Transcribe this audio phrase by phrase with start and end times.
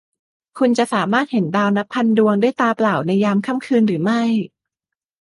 [0.57, 4.21] คุณจะสามารถเห็นดาวนับพันดวงด้วยตาเปล่าในยามค่ำคืนหรือไม่?